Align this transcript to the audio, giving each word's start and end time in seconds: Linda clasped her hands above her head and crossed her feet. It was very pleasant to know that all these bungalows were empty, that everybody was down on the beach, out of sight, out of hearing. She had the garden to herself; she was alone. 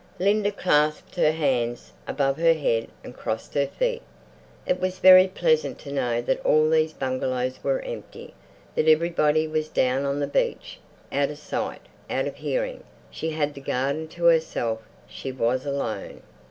Linda 0.17 0.51
clasped 0.51 1.13
her 1.15 1.31
hands 1.31 1.93
above 2.07 2.37
her 2.37 2.55
head 2.55 2.87
and 3.03 3.15
crossed 3.15 3.53
her 3.53 3.67
feet. 3.67 4.01
It 4.65 4.79
was 4.79 4.97
very 4.97 5.27
pleasant 5.27 5.77
to 5.81 5.91
know 5.91 6.23
that 6.23 6.43
all 6.43 6.67
these 6.71 6.91
bungalows 6.91 7.63
were 7.63 7.81
empty, 7.81 8.33
that 8.73 8.87
everybody 8.87 9.47
was 9.47 9.69
down 9.69 10.03
on 10.05 10.19
the 10.19 10.25
beach, 10.25 10.79
out 11.11 11.29
of 11.29 11.37
sight, 11.37 11.81
out 12.09 12.25
of 12.25 12.37
hearing. 12.37 12.83
She 13.11 13.29
had 13.29 13.53
the 13.53 13.61
garden 13.61 14.07
to 14.07 14.23
herself; 14.23 14.79
she 15.07 15.31
was 15.31 15.67
alone. 15.67 16.23